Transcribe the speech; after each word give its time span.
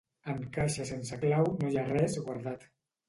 En 0.31 0.37
caixa 0.55 0.87
sense 0.91 1.19
clau 1.25 1.51
no 1.59 1.71
hi 1.75 1.79
ha 1.83 1.87
res 1.93 2.17
guardat. 2.29 2.67